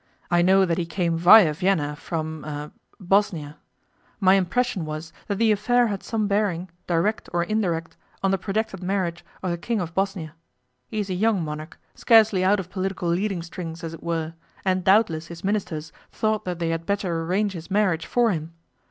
I 0.31 0.41
know 0.41 0.65
that 0.65 0.79
he 0.79 0.85
came 0.87 1.15
via 1.15 1.53
Vienna 1.53 1.95
from 1.95 2.43
em 2.43 2.71
Bosnia. 2.99 3.57
My 4.19 4.33
impression 4.33 4.83
was 4.83 5.13
that 5.27 5.35
the 5.37 5.51
affair 5.51 5.89
had 5.89 6.01
some 6.01 6.27
bearing, 6.27 6.71
direct 6.87 7.29
or 7.31 7.43
indirect, 7.43 7.97
on 8.23 8.31
the 8.31 8.39
projected 8.39 8.81
marriage 8.81 9.23
of 9.43 9.51
the 9.51 9.59
King 9.59 9.79
of 9.79 9.93
Bosnia. 9.93 10.33
He 10.87 10.97
is 11.01 11.11
a 11.11 11.13
young 11.13 11.43
monarch, 11.43 11.77
scarcely 11.93 12.43
out 12.43 12.59
of 12.59 12.71
political 12.71 13.09
leading 13.09 13.43
strings, 13.43 13.83
as 13.83 13.93
it 13.93 14.01
were, 14.01 14.33
and 14.65 14.83
doubtless 14.83 15.27
his 15.27 15.43
Ministers 15.43 15.93
thought 16.11 16.45
that 16.45 16.57
they 16.57 16.69
had 16.69 16.87
better 16.87 17.21
arrange 17.21 17.53
his 17.53 17.69
marriage 17.69 18.07
for 18.07 18.31
him. 18.31 18.53